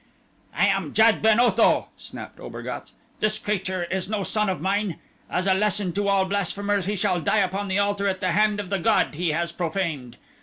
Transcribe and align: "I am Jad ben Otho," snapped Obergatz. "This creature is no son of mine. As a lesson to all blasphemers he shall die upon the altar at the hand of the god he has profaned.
"I 0.55 0.65
am 0.65 0.93
Jad 0.95 1.21
ben 1.21 1.39
Otho," 1.39 1.89
snapped 1.95 2.39
Obergatz. 2.39 2.93
"This 3.19 3.37
creature 3.37 3.83
is 3.83 4.09
no 4.09 4.23
son 4.23 4.49
of 4.49 4.59
mine. 4.59 4.97
As 5.29 5.45
a 5.45 5.53
lesson 5.53 5.91
to 5.91 6.07
all 6.07 6.25
blasphemers 6.25 6.87
he 6.87 6.95
shall 6.95 7.21
die 7.21 7.37
upon 7.37 7.67
the 7.67 7.77
altar 7.77 8.07
at 8.07 8.19
the 8.19 8.31
hand 8.31 8.59
of 8.59 8.71
the 8.71 8.79
god 8.79 9.13
he 9.13 9.29
has 9.29 9.51
profaned. 9.51 10.17